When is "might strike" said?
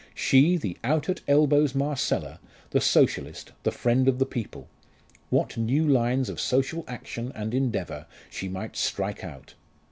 8.49-9.23